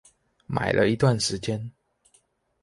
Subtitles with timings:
[0.49, 1.71] 買了一段時間